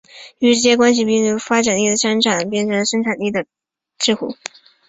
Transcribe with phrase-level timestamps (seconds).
[0.39, 3.45] 于是这些关系便由生产力的发展形式变成生产力的
[3.99, 4.35] 桎梏。